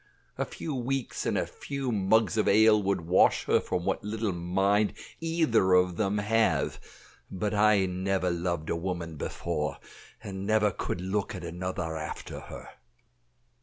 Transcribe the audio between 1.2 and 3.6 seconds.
and a few mugs of ale would wash her